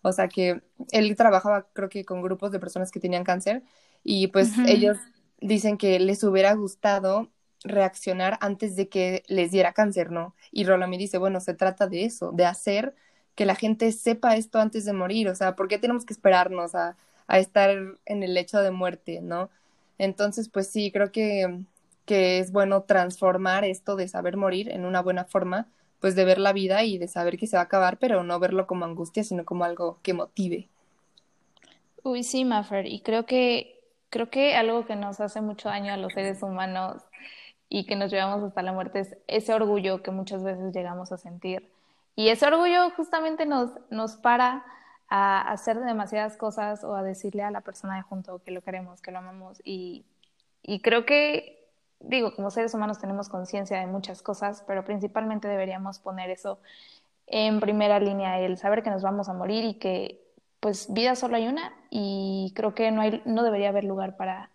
O 0.08 0.14
sea 0.14 0.28
que 0.30 0.62
él 0.92 1.16
trabajaba 1.16 1.68
creo 1.74 1.90
que 1.90 2.06
con 2.06 2.22
grupos 2.22 2.52
de 2.52 2.60
personas 2.60 2.92
que 2.92 3.00
tenían 3.00 3.24
cáncer 3.24 3.64
y 4.04 4.28
pues 4.28 4.60
ellos 4.64 5.00
dicen 5.40 5.78
que 5.78 6.00
les 6.00 6.24
hubiera 6.24 6.54
gustado 6.54 7.32
reaccionar 7.64 8.38
antes 8.42 8.76
de 8.76 8.90
que 8.90 9.24
les 9.28 9.52
diera 9.52 9.74
cáncer, 9.74 10.12
¿no? 10.12 10.36
Y 10.52 10.66
Rolami 10.66 10.98
dice, 10.98 11.18
bueno, 11.18 11.40
se 11.42 11.54
trata 11.54 11.88
de 11.88 12.06
eso, 12.06 12.32
de 12.32 12.46
hacer 12.46 12.96
que 13.36 13.46
la 13.46 13.56
gente 13.56 13.92
sepa 13.92 14.36
esto 14.36 14.60
antes 14.60 14.86
de 14.86 14.94
morir, 14.94 15.30
o 15.30 15.36
sea, 15.36 15.56
¿por 15.56 15.68
qué 15.68 15.78
tenemos 15.80 16.06
que 16.06 16.14
esperarnos 16.14 16.76
a, 16.76 16.98
a 17.28 17.40
estar 17.40 17.70
en 18.06 18.24
el 18.24 18.34
lecho 18.34 18.60
de 18.60 18.72
muerte, 18.72 19.22
¿no? 19.22 19.50
Entonces, 19.98 20.50
pues 20.50 20.68
sí, 20.68 20.92
creo 20.92 21.12
que, 21.12 21.60
que 22.06 22.40
es 22.40 22.52
bueno 22.52 22.84
transformar 22.84 23.66
esto 23.66 23.96
de 23.96 24.08
saber 24.08 24.38
morir 24.38 24.70
en 24.70 24.86
una 24.86 25.02
buena 25.02 25.26
forma, 25.26 25.68
pues 26.00 26.16
de 26.16 26.26
ver 26.26 26.40
la 26.40 26.54
vida 26.54 26.84
y 26.84 26.98
de 26.98 27.08
saber 27.08 27.38
que 27.38 27.48
se 27.48 27.58
va 27.58 27.62
a 27.62 27.66
acabar, 27.66 27.98
pero 27.98 28.24
no 28.24 28.40
verlo 28.40 28.68
como 28.68 28.86
angustia, 28.86 29.24
sino 29.24 29.46
como 29.46 29.64
algo 29.64 30.00
que 30.04 30.14
motive. 30.14 30.68
Uy, 32.04 32.24
sí, 32.24 32.46
Maffer, 32.46 32.86
y 32.86 33.02
creo 33.02 33.26
que 33.26 33.78
creo 34.10 34.30
que 34.30 34.56
algo 34.56 34.86
que 34.86 34.96
nos 34.96 35.20
hace 35.20 35.42
mucho 35.42 35.70
daño 35.70 35.94
a 35.94 35.98
los 35.98 36.14
seres 36.14 36.42
humanos 36.42 37.04
y 37.70 37.86
que 37.86 37.96
nos 37.96 38.12
llevamos 38.12 38.44
hasta 38.44 38.62
la 38.62 38.72
muerte 38.72 39.00
es 39.02 39.18
ese 39.28 39.54
orgullo 39.54 40.02
que 40.02 40.12
muchas 40.12 40.44
veces 40.44 40.74
llegamos 40.74 41.12
a 41.12 41.18
sentir. 41.18 41.70
Y 42.16 42.30
ese 42.30 42.48
orgullo 42.48 42.90
justamente 42.92 43.46
nos, 43.46 43.72
nos 43.90 44.16
para 44.16 44.66
a 45.10 45.52
hacer 45.52 45.80
demasiadas 45.80 46.38
cosas 46.38 46.84
o 46.84 46.96
a 46.96 47.04
decirle 47.04 47.44
a 47.44 47.52
la 47.52 47.62
persona 47.62 47.96
de 47.96 48.02
junto 48.02 48.40
que 48.44 48.52
lo 48.52 48.62
queremos, 48.62 49.02
que 49.02 49.12
lo 49.12 49.20
amamos. 49.20 49.62
Y, 49.64 50.06
y 50.64 50.82
creo 50.82 51.06
que, 51.06 51.67
digo, 52.00 52.36
como 52.36 52.52
seres 52.52 52.74
humanos 52.74 53.00
tenemos 53.00 53.30
conciencia 53.30 53.80
de 53.80 53.88
muchas 53.88 54.22
cosas, 54.22 54.64
pero 54.68 54.84
principalmente 54.84 55.48
deberíamos 55.48 56.00
poner 56.00 56.30
eso 56.30 56.60
en 57.28 57.60
primera 57.60 58.00
línea, 58.00 58.40
el 58.40 58.58
saber 58.58 58.84
que 58.84 58.90
nos 58.90 59.04
vamos 59.04 59.30
a 59.30 59.34
morir 59.34 59.66
y 59.66 59.76
que 59.76 60.24
pues 60.60 60.92
vida 60.94 61.16
solo 61.16 61.36
hay 61.36 61.48
una 61.48 61.74
y 61.90 62.54
creo 62.56 62.74
que 62.74 62.90
no, 62.92 63.02
hay, 63.02 63.22
no 63.26 63.44
debería 63.44 63.70
haber 63.70 63.84
lugar 63.84 64.18
para, 64.18 64.50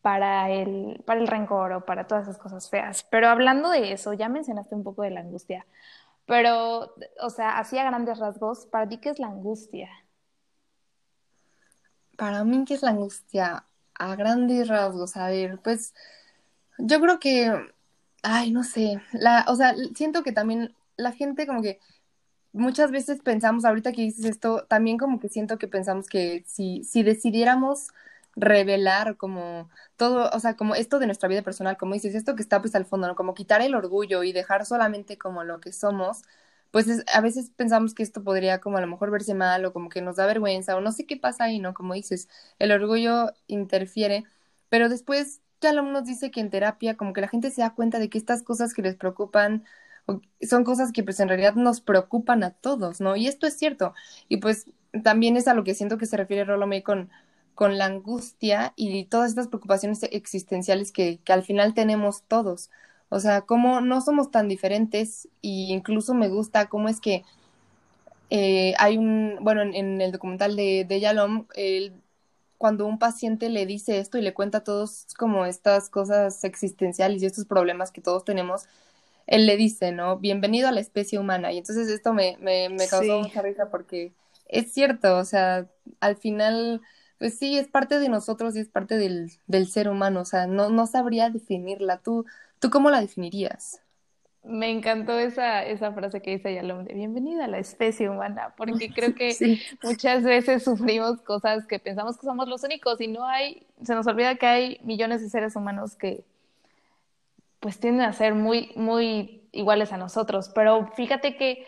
para, 0.00 0.50
el, 0.50 1.02
para 1.06 1.20
el 1.20 1.28
rencor 1.28 1.72
o 1.72 1.84
para 1.84 2.06
todas 2.06 2.24
esas 2.24 2.38
cosas 2.38 2.68
feas. 2.68 3.04
Pero 3.10 3.28
hablando 3.28 3.70
de 3.70 3.92
eso, 3.92 4.12
ya 4.14 4.28
mencionaste 4.28 4.74
un 4.74 4.84
poco 4.84 5.02
de 5.02 5.10
la 5.10 5.20
angustia, 5.20 5.66
pero, 6.26 6.94
o 7.20 7.30
sea, 7.30 7.58
así 7.58 7.78
a 7.78 7.84
grandes 7.84 8.18
rasgos, 8.18 8.66
¿para 8.66 8.88
ti 8.88 8.98
qué 8.98 9.10
es 9.10 9.18
la 9.18 9.28
angustia? 9.28 9.90
Para 12.16 12.44
mí, 12.44 12.64
¿qué 12.64 12.74
es 12.74 12.82
la 12.82 12.90
angustia? 12.90 13.66
A 13.94 14.16
grandes 14.16 14.68
rasgos, 14.68 15.16
a 15.16 15.28
ver, 15.28 15.60
pues 15.62 15.94
yo 16.82 17.00
creo 17.00 17.18
que, 17.20 17.52
ay, 18.22 18.50
no 18.52 18.64
sé, 18.64 19.00
la, 19.12 19.44
o 19.48 19.56
sea, 19.56 19.74
siento 19.94 20.22
que 20.22 20.32
también 20.32 20.74
la 20.96 21.12
gente 21.12 21.46
como 21.46 21.62
que 21.62 21.80
muchas 22.52 22.90
veces 22.92 23.20
pensamos, 23.22 23.64
ahorita 23.64 23.92
que 23.92 24.02
dices 24.02 24.24
esto, 24.26 24.66
también 24.68 24.98
como 24.98 25.20
que 25.20 25.28
siento 25.28 25.58
que 25.58 25.68
pensamos 25.68 26.08
que 26.08 26.44
si, 26.46 26.84
si 26.84 27.02
decidiéramos 27.02 27.88
revelar 28.36 29.16
como 29.16 29.70
todo, 29.96 30.30
o 30.34 30.40
sea, 30.40 30.56
como 30.56 30.74
esto 30.74 30.98
de 30.98 31.06
nuestra 31.06 31.28
vida 31.28 31.42
personal, 31.42 31.76
como 31.78 31.94
dices, 31.94 32.14
esto 32.14 32.36
que 32.36 32.42
está 32.42 32.60
pues 32.62 32.74
al 32.74 32.86
fondo, 32.86 33.08
¿no? 33.08 33.16
Como 33.16 33.34
quitar 33.34 33.62
el 33.62 33.74
orgullo 33.74 34.22
y 34.24 34.32
dejar 34.32 34.66
solamente 34.66 35.18
como 35.18 35.44
lo 35.44 35.60
que 35.60 35.72
somos, 35.72 36.22
pues 36.70 37.04
a 37.12 37.20
veces 37.20 37.50
pensamos 37.56 37.94
que 37.94 38.02
esto 38.02 38.24
podría 38.24 38.60
como 38.60 38.78
a 38.78 38.80
lo 38.80 38.86
mejor 38.86 39.10
verse 39.10 39.34
mal 39.34 39.64
o 39.66 39.72
como 39.72 39.88
que 39.90 40.00
nos 40.02 40.16
da 40.16 40.26
vergüenza 40.26 40.76
o 40.76 40.80
no 40.80 40.92
sé 40.92 41.06
qué 41.06 41.16
pasa 41.18 41.44
ahí, 41.44 41.58
¿no? 41.58 41.74
Como 41.74 41.94
dices, 41.94 42.28
el 42.58 42.72
orgullo 42.72 43.32
interfiere, 43.46 44.24
pero 44.68 44.88
después 44.88 45.40
ya 45.62 45.72
nos 45.72 46.04
dice 46.04 46.30
que 46.30 46.40
en 46.40 46.50
terapia 46.50 46.96
como 46.96 47.12
que 47.12 47.20
la 47.20 47.28
gente 47.28 47.50
se 47.50 47.62
da 47.62 47.74
cuenta 47.74 47.98
de 47.98 48.10
que 48.10 48.18
estas 48.18 48.42
cosas 48.42 48.74
que 48.74 48.82
les 48.82 48.96
preocupan 48.96 49.64
son 50.42 50.64
cosas 50.64 50.92
que 50.92 51.02
pues 51.04 51.20
en 51.20 51.28
realidad 51.28 51.54
nos 51.54 51.80
preocupan 51.80 52.42
a 52.44 52.50
todos, 52.50 53.00
¿no? 53.00 53.16
Y 53.16 53.28
esto 53.28 53.46
es 53.46 53.56
cierto. 53.56 53.94
Y 54.28 54.38
pues 54.38 54.66
también 55.04 55.36
es 55.36 55.48
a 55.48 55.54
lo 55.54 55.64
que 55.64 55.74
siento 55.74 55.98
que 55.98 56.06
se 56.06 56.16
refiere 56.16 56.44
Rolomé 56.44 56.82
con, 56.82 57.10
con 57.54 57.78
la 57.78 57.86
angustia 57.86 58.72
y 58.76 59.04
todas 59.06 59.30
estas 59.30 59.48
preocupaciones 59.48 60.02
existenciales 60.04 60.92
que, 60.92 61.20
al 61.28 61.42
final 61.44 61.74
tenemos 61.74 62.24
todos. 62.24 62.70
O 63.08 63.20
sea, 63.20 63.42
cómo 63.42 63.80
no 63.80 64.00
somos 64.00 64.30
tan 64.30 64.48
diferentes 64.48 65.28
y 65.40 65.72
incluso 65.72 66.14
me 66.14 66.28
gusta 66.28 66.68
cómo 66.68 66.88
es 66.88 67.00
que 67.00 67.24
eh, 68.30 68.74
hay 68.78 68.96
un, 68.96 69.38
bueno, 69.42 69.62
en, 69.62 70.00
el 70.00 70.12
documental 70.12 70.56
de, 70.56 70.86
de 70.88 71.00
Yalom, 71.00 71.46
cuando 72.62 72.86
un 72.86 73.00
paciente 73.00 73.50
le 73.50 73.66
dice 73.66 73.98
esto 73.98 74.18
y 74.18 74.22
le 74.22 74.34
cuenta 74.34 74.62
todos 74.62 75.08
como 75.18 75.46
estas 75.46 75.90
cosas 75.90 76.44
existenciales 76.44 77.20
y 77.20 77.26
estos 77.26 77.44
problemas 77.44 77.90
que 77.90 78.00
todos 78.00 78.24
tenemos, 78.24 78.66
él 79.26 79.46
le 79.48 79.56
dice, 79.56 79.90
¿no? 79.90 80.16
Bienvenido 80.18 80.68
a 80.68 80.72
la 80.72 80.78
especie 80.80 81.18
humana. 81.18 81.50
Y 81.50 81.58
entonces 81.58 81.88
esto 81.88 82.14
me, 82.14 82.36
me, 82.40 82.68
me 82.68 82.86
causó 82.86 83.18
mucha 83.18 83.42
risa 83.42 83.68
porque 83.68 84.14
es 84.46 84.72
cierto, 84.72 85.18
o 85.18 85.24
sea, 85.24 85.66
al 85.98 86.16
final, 86.16 86.82
pues 87.18 87.36
sí, 87.36 87.58
es 87.58 87.66
parte 87.66 87.98
de 87.98 88.08
nosotros 88.08 88.54
y 88.54 88.60
es 88.60 88.68
parte 88.68 88.96
del, 88.96 89.32
del 89.48 89.66
ser 89.68 89.88
humano, 89.88 90.20
o 90.20 90.24
sea, 90.24 90.46
no, 90.46 90.70
no 90.70 90.86
sabría 90.86 91.30
definirla. 91.30 91.98
¿Tú, 91.98 92.26
¿Tú 92.60 92.70
cómo 92.70 92.90
la 92.90 93.00
definirías? 93.00 93.82
Me 94.44 94.70
encantó 94.70 95.18
esa, 95.18 95.64
esa 95.64 95.92
frase 95.92 96.20
que 96.20 96.32
dice 96.32 96.52
Yalom 96.52 96.84
de 96.84 96.94
bienvenida 96.94 97.44
a 97.44 97.48
la 97.48 97.58
especie 97.58 98.10
humana, 98.10 98.54
porque 98.56 98.90
creo 98.94 99.14
que 99.14 99.60
muchas 99.82 100.24
veces 100.24 100.64
sufrimos 100.64 101.20
cosas 101.22 101.64
que 101.66 101.78
pensamos 101.78 102.18
que 102.18 102.26
somos 102.26 102.48
los 102.48 102.64
únicos 102.64 103.00
y 103.00 103.06
no 103.06 103.24
hay, 103.24 103.66
se 103.82 103.94
nos 103.94 104.06
olvida 104.06 104.34
que 104.34 104.46
hay 104.46 104.80
millones 104.82 105.22
de 105.22 105.30
seres 105.30 105.54
humanos 105.54 105.94
que 105.94 106.24
pues 107.60 107.78
tienden 107.78 108.04
a 108.06 108.12
ser 108.12 108.34
muy, 108.34 108.72
muy 108.74 109.48
iguales 109.52 109.92
a 109.92 109.96
nosotros. 109.96 110.50
Pero 110.52 110.88
fíjate 110.96 111.36
que 111.36 111.64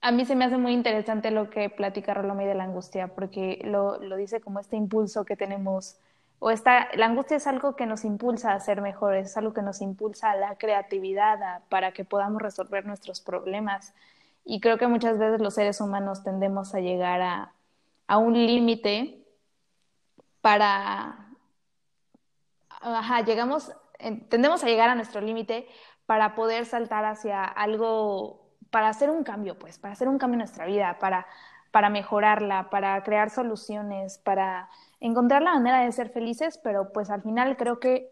a 0.00 0.10
mí 0.10 0.24
se 0.24 0.34
me 0.34 0.44
hace 0.44 0.56
muy 0.56 0.72
interesante 0.72 1.30
lo 1.30 1.48
que 1.48 1.70
platica 1.70 2.14
Rolomé 2.14 2.44
de 2.46 2.56
la 2.56 2.64
angustia, 2.64 3.06
porque 3.14 3.60
lo, 3.64 3.98
lo 4.02 4.16
dice 4.16 4.40
como 4.40 4.58
este 4.58 4.76
impulso 4.76 5.24
que 5.24 5.36
tenemos 5.36 6.00
o 6.44 6.50
esta, 6.50 6.88
la 6.94 7.06
angustia 7.06 7.36
es 7.36 7.46
algo 7.46 7.76
que 7.76 7.86
nos 7.86 8.04
impulsa 8.04 8.52
a 8.52 8.58
ser 8.58 8.80
mejores, 8.80 9.26
es 9.26 9.36
algo 9.36 9.54
que 9.54 9.62
nos 9.62 9.80
impulsa 9.80 10.32
a 10.32 10.36
la 10.36 10.56
creatividad, 10.56 11.62
para 11.68 11.92
que 11.92 12.04
podamos 12.04 12.42
resolver 12.42 12.84
nuestros 12.84 13.20
problemas. 13.20 13.94
Y 14.44 14.60
creo 14.60 14.76
que 14.76 14.88
muchas 14.88 15.18
veces 15.18 15.40
los 15.40 15.54
seres 15.54 15.80
humanos 15.80 16.24
tendemos 16.24 16.74
a 16.74 16.80
llegar 16.80 17.22
a, 17.22 17.52
a 18.08 18.18
un 18.18 18.32
límite 18.34 19.24
para... 20.40 21.28
Ajá, 22.80 23.20
llegamos, 23.20 23.70
tendemos 24.28 24.64
a 24.64 24.66
llegar 24.66 24.88
a 24.88 24.96
nuestro 24.96 25.20
límite 25.20 25.68
para 26.06 26.34
poder 26.34 26.66
saltar 26.66 27.04
hacia 27.04 27.44
algo, 27.44 28.50
para 28.70 28.88
hacer 28.88 29.10
un 29.10 29.22
cambio, 29.22 29.60
pues, 29.60 29.78
para 29.78 29.92
hacer 29.92 30.08
un 30.08 30.18
cambio 30.18 30.34
en 30.34 30.40
nuestra 30.40 30.66
vida, 30.66 30.98
para, 30.98 31.24
para 31.70 31.88
mejorarla, 31.88 32.68
para 32.68 33.00
crear 33.04 33.30
soluciones, 33.30 34.18
para 34.18 34.68
encontrar 35.02 35.42
la 35.42 35.54
manera 35.54 35.80
de 35.80 35.92
ser 35.92 36.10
felices, 36.10 36.58
pero 36.62 36.92
pues 36.92 37.10
al 37.10 37.22
final 37.22 37.56
creo 37.56 37.80
que 37.80 38.10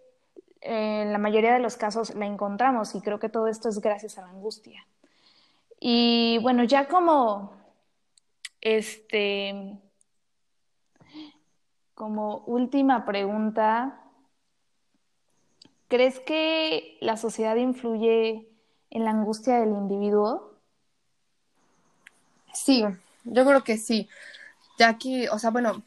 eh, 0.60 1.02
en 1.02 1.12
la 1.12 1.18
mayoría 1.18 1.54
de 1.54 1.60
los 1.60 1.76
casos 1.76 2.14
la 2.16 2.26
encontramos 2.26 2.94
y 2.94 3.00
creo 3.00 3.20
que 3.20 3.28
todo 3.28 3.46
esto 3.46 3.68
es 3.68 3.80
gracias 3.80 4.18
a 4.18 4.22
la 4.22 4.30
angustia. 4.30 4.84
Y 5.78 6.38
bueno, 6.42 6.64
ya 6.64 6.88
como 6.88 7.52
este 8.60 9.78
como 11.94 12.38
última 12.46 13.04
pregunta, 13.04 14.00
¿crees 15.86 16.18
que 16.18 16.98
la 17.00 17.16
sociedad 17.16 17.56
influye 17.56 18.48
en 18.90 19.04
la 19.04 19.10
angustia 19.10 19.60
del 19.60 19.70
individuo? 19.70 20.54
Sí, 22.52 22.84
yo 23.24 23.44
creo 23.44 23.62
que 23.62 23.76
sí. 23.76 24.08
Ya 24.78 24.96
que, 24.98 25.28
o 25.28 25.38
sea, 25.38 25.50
bueno, 25.50 25.82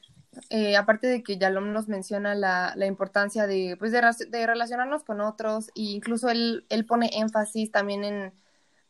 eh, 0.49 0.77
aparte 0.77 1.07
de 1.07 1.23
que 1.23 1.37
Yalom 1.37 1.71
nos 1.71 1.87
menciona 1.87 2.35
la, 2.35 2.73
la 2.75 2.85
importancia 2.85 3.47
de, 3.47 3.75
pues 3.77 3.91
de, 3.91 4.47
relacionarnos 4.47 5.03
con 5.03 5.21
otros 5.21 5.69
e 5.69 5.81
incluso 5.81 6.29
él, 6.29 6.65
él 6.69 6.85
pone 6.85 7.09
énfasis 7.13 7.71
también 7.71 8.03
en, 8.03 8.33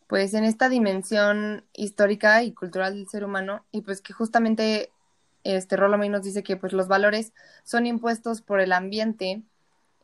pues 0.08 0.34
en 0.34 0.44
esta 0.46 0.70
dimensión 0.70 1.66
histórica 1.74 2.44
y 2.44 2.54
cultural 2.54 2.96
del 2.96 3.08
ser 3.08 3.26
humano 3.26 3.66
y 3.72 3.82
pues 3.82 4.02
que 4.02 4.14
justamente 4.14 4.92
este 5.44 5.76
Rolomé 5.76 6.10
nos 6.10 6.24
dice 6.24 6.44
que 6.44 6.58
pues 6.58 6.74
los 6.74 6.88
valores 6.88 7.34
son 7.64 7.86
impuestos 7.86 8.42
por 8.42 8.60
el 8.62 8.72
ambiente 8.72 9.44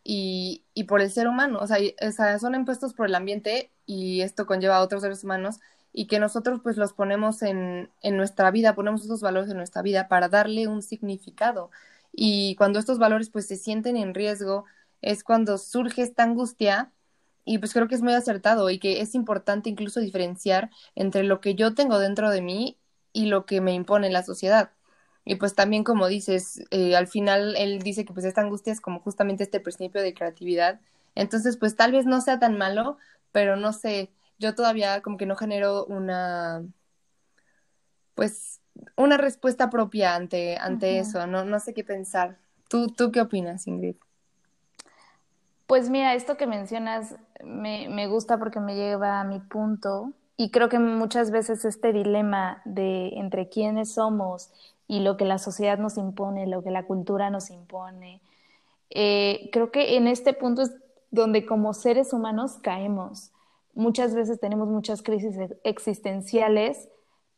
y, 0.04 0.64
y 0.74 0.86
por 0.86 1.02
el 1.02 1.12
ser 1.12 1.28
humano, 1.28 1.60
o 1.62 1.68
sea, 1.68 1.78
o 2.02 2.12
sea, 2.12 2.40
son 2.40 2.56
impuestos 2.56 2.94
por 2.94 3.08
el 3.08 3.16
ambiente 3.16 3.72
y 3.86 4.22
esto 4.22 4.46
conlleva 4.46 4.78
a 4.78 4.82
otros 4.82 5.02
seres 5.04 5.24
humanos 5.24 5.60
y 5.94 6.08
que 6.08 6.20
nosotros 6.20 6.62
pues 6.64 6.78
los 6.78 6.94
ponemos 6.94 7.42
en, 7.42 7.90
en 8.02 8.18
nuestra 8.18 8.52
vida, 8.52 8.76
ponemos 8.76 9.04
esos 9.04 9.22
valores 9.22 9.50
en 9.50 9.58
nuestra 9.58 9.82
vida 9.82 10.08
para 10.08 10.30
darle 10.30 10.68
un 10.68 10.82
significado. 10.82 11.72
Y 12.12 12.56
cuando 12.56 12.80
estos 12.80 13.00
valores 13.00 13.30
pues 13.30 13.48
se 13.48 13.56
sienten 13.58 13.98
en 13.98 14.14
riesgo, 14.14 14.66
es 15.02 15.24
cuando 15.24 15.58
surge 15.58 16.02
esta 16.02 16.24
angustia 16.24 16.92
y 17.46 17.58
pues 17.60 17.74
creo 17.74 17.88
que 17.88 17.96
es 17.96 18.02
muy 18.02 18.14
acertado 18.14 18.70
y 18.70 18.80
que 18.80 19.02
es 19.02 19.16
importante 19.16 19.70
incluso 19.70 20.00
diferenciar 20.00 20.70
entre 20.96 21.24
lo 21.24 21.42
que 21.42 21.56
yo 21.56 21.74
tengo 21.74 22.00
dentro 22.00 22.30
de 22.30 22.42
mí 22.42 22.78
y 23.14 23.26
lo 23.28 23.46
que 23.46 23.62
me 23.62 23.74
impone 23.74 24.10
la 24.10 24.24
sociedad. 24.24 24.72
Y 25.26 25.36
pues 25.36 25.56
también 25.56 25.84
como 25.84 26.08
dices, 26.08 26.64
eh, 26.72 26.96
al 26.96 27.08
final 27.08 27.56
él 27.58 27.80
dice 27.82 28.06
que 28.06 28.14
pues 28.14 28.26
esta 28.26 28.42
angustia 28.42 28.74
es 28.74 28.82
como 28.82 29.00
justamente 29.00 29.44
este 29.44 29.60
principio 29.60 30.02
de 30.02 30.14
creatividad. 30.14 30.80
Entonces 31.16 31.58
pues 31.58 31.76
tal 31.76 31.92
vez 31.92 32.06
no 32.06 32.22
sea 32.22 32.40
tan 32.40 32.58
malo, 32.58 32.98
pero 33.32 33.56
no 33.56 33.74
sé, 33.74 34.12
yo 34.40 34.56
todavía 34.56 35.02
como 35.02 35.18
que 35.18 35.26
no 35.26 35.36
genero 35.36 35.86
una, 35.86 36.64
pues, 38.16 38.62
una 38.96 39.18
respuesta 39.18 39.70
propia 39.70 40.16
ante, 40.16 40.58
ante 40.58 41.00
eso, 41.00 41.28
no, 41.28 41.46
no 41.46 41.60
sé 41.60 41.74
qué 41.74 41.84
pensar. 41.84 42.38
¿Tú, 42.70 42.88
¿Tú 42.88 43.12
qué 43.12 43.22
opinas, 43.22 43.68
Ingrid? 43.68 43.96
Pues 45.68 45.90
mira, 45.90 46.16
esto 46.16 46.38
que 46.38 46.48
mencionas 46.48 47.16
me, 47.44 47.90
me 47.90 48.08
gusta 48.08 48.40
porque 48.40 48.60
me 48.60 48.76
lleva 48.76 49.20
a 49.20 49.24
mi 49.24 49.40
punto 49.40 50.14
y 50.38 50.52
creo 50.52 50.70
que 50.70 50.80
muchas 50.80 51.32
veces 51.32 51.66
este 51.66 51.92
dilema 51.92 52.62
de 52.66 53.10
entre 53.10 53.50
quiénes 53.50 53.92
somos 53.94 54.52
y 54.88 55.02
lo 55.02 55.18
que 55.18 55.26
la 55.26 55.38
sociedad 55.38 55.78
nos 55.78 55.98
impone, 55.98 56.48
lo 56.48 56.64
que 56.64 56.72
la 56.72 56.84
cultura 56.84 57.30
nos 57.30 57.52
impone, 57.52 58.22
eh, 58.90 59.50
creo 59.52 59.72
que 59.72 59.98
en 59.98 60.08
este 60.08 60.34
punto 60.34 60.64
es 60.64 60.72
donde 61.12 61.46
como 61.46 61.74
seres 61.74 62.14
humanos 62.14 62.58
caemos 62.62 63.32
muchas 63.74 64.14
veces 64.14 64.40
tenemos 64.40 64.68
muchas 64.68 65.02
crisis 65.02 65.36
existenciales 65.64 66.90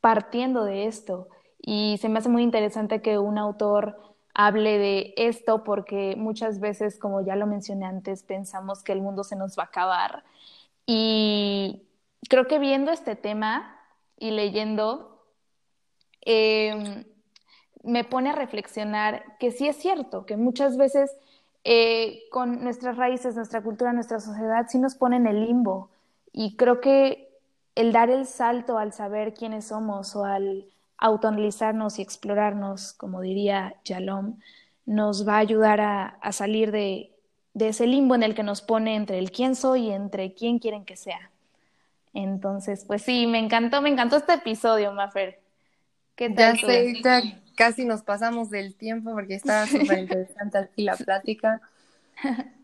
partiendo 0.02 0.64
de 0.64 0.88
esto. 0.88 1.30
Y 1.62 1.98
se 2.02 2.10
me 2.10 2.20
hace 2.20 2.30
muy 2.30 2.44
interesante 2.44 3.02
que 3.02 3.20
un 3.20 3.38
autor 3.38 3.98
hable 4.34 4.78
de 4.78 5.14
esto 5.18 5.64
porque 5.64 6.16
muchas 6.18 6.60
veces, 6.60 6.98
como 6.98 7.22
ya 7.22 7.36
lo 7.36 7.48
mencioné 7.48 7.86
antes, 7.86 8.24
pensamos 8.24 8.84
que 8.84 8.94
el 8.94 9.02
mundo 9.02 9.24
se 9.24 9.36
nos 9.36 9.58
va 9.58 9.64
a 9.64 9.68
acabar. 9.68 10.24
Y 10.86 11.84
creo 12.30 12.48
que 12.48 12.60
viendo 12.60 12.92
este 12.92 13.16
tema 13.16 13.78
y 14.18 14.32
leyendo, 14.32 15.24
em, 16.22 17.06
me 17.84 18.04
pone 18.04 18.30
a 18.30 18.34
reflexionar 18.34 19.38
que 19.40 19.52
sí 19.52 19.68
es 19.68 19.76
cierto, 19.78 20.26
que 20.26 20.38
muchas 20.38 20.78
veces 20.78 21.16
eh, 21.64 22.24
con 22.32 22.64
nuestras 22.64 22.98
raíces, 22.98 23.36
nuestra 23.36 23.62
cultura, 23.62 23.94
nuestra 23.94 24.20
sociedad, 24.20 24.66
sí 24.68 24.80
nos 24.80 24.96
pone 24.96 25.18
en 25.18 25.28
el 25.28 25.46
limbo 25.46 25.91
y 26.34 26.56
creo 26.56 26.82
que 26.82 27.30
el 27.76 27.92
dar 27.92 28.10
el 28.10 28.26
salto 28.26 28.78
al 28.78 28.94
saber 28.94 29.34
quiénes 29.34 29.68
somos 29.68 30.16
o 30.16 30.26
al 30.26 30.66
autoanalizarnos 30.98 32.00
y 32.00 32.02
explorarnos, 32.02 32.94
como 32.94 33.22
diría 33.22 33.76
Yalom, 33.86 34.38
nos 34.86 35.28
va 35.28 35.36
a 35.36 35.40
ayudar 35.40 35.82
a, 35.82 36.32
salir 36.32 36.72
de, 36.72 37.12
ese 37.56 37.88
limbo 37.88 38.16
en 38.16 38.24
el 38.24 38.36
que 38.36 38.44
nos 38.44 38.62
pone 38.62 38.96
entre 38.96 39.18
el 39.18 39.32
quién 39.32 39.56
soy 39.56 39.88
y 39.88 39.92
entre 39.92 40.34
quién 40.34 40.60
quieren 40.60 40.86
que 40.86 40.96
sea. 40.96 41.32
Entonces, 42.14 42.86
pues 42.86 43.02
sí, 43.02 43.26
me 43.26 43.40
encantó, 43.40 43.82
me 43.82 43.90
encantó 43.90 44.18
este 44.18 44.34
episodio, 44.34 44.92
Mafer. 44.92 45.40
¿Qué 46.16 46.30
tal? 46.30 46.58
Ya 46.58 46.68
sé, 46.68 47.02
ya 47.02 47.22
casi 47.56 47.86
nos 47.86 48.04
pasamos 48.04 48.50
del 48.50 48.76
tiempo 48.76 49.12
porque 49.12 49.36
estaba 49.36 49.66
súper 49.68 50.00
interesante 50.00 50.58
aquí 50.58 50.84
la 50.84 50.98
plática. 50.98 51.62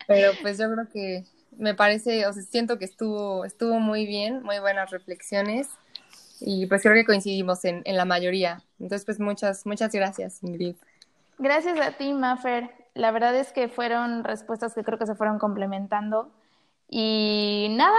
Pero 0.05 0.33
pues 0.41 0.57
yo 0.57 0.71
creo 0.71 0.87
que 0.89 1.23
me 1.57 1.75
parece, 1.75 2.25
o 2.27 2.33
sea, 2.33 2.43
siento 2.43 2.77
que 2.77 2.85
estuvo, 2.85 3.45
estuvo 3.45 3.79
muy 3.79 4.05
bien, 4.05 4.43
muy 4.43 4.59
buenas 4.59 4.91
reflexiones 4.91 5.67
y 6.39 6.67
pues 6.67 6.81
creo 6.81 6.93
que 6.93 7.05
coincidimos 7.05 7.65
en, 7.65 7.81
en 7.85 7.97
la 7.97 8.05
mayoría. 8.05 8.63
Entonces, 8.79 9.05
pues 9.05 9.19
muchas, 9.19 9.65
muchas 9.65 9.91
gracias, 9.91 10.43
Ingrid. 10.43 10.75
Gracias 11.39 11.79
a 11.79 11.91
ti, 11.91 12.13
Maffer. 12.13 12.69
La 12.93 13.11
verdad 13.11 13.35
es 13.35 13.51
que 13.51 13.67
fueron 13.67 14.23
respuestas 14.23 14.73
que 14.73 14.83
creo 14.83 14.97
que 14.97 15.05
se 15.05 15.15
fueron 15.15 15.39
complementando. 15.39 16.31
Y 16.89 17.67
nada, 17.71 17.97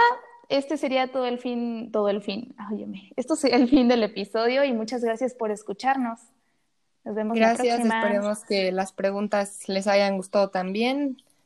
este 0.49 0.77
sería 0.77 1.11
todo 1.11 1.25
el 1.25 1.37
fin, 1.37 1.91
todo 1.91 2.09
el 2.09 2.21
fin, 2.21 2.55
óyeme, 2.71 3.11
esto 3.15 3.35
sería 3.35 3.57
el 3.57 3.69
fin 3.69 3.87
del 3.87 4.03
episodio 4.03 4.63
y 4.63 4.73
muchas 4.73 5.03
gracias 5.03 5.35
por 5.35 5.51
escucharnos. 5.51 6.19
Nos 7.05 7.15
vemos 7.15 7.37
Gracias, 7.37 7.65
la 7.65 7.75
próxima. 7.75 8.01
esperemos 8.01 8.43
que 8.45 8.71
las 8.71 8.91
preguntas 8.91 9.69
les 9.69 9.87
hayan 9.87 10.17
gustado 10.17 10.49
también. 10.49 11.17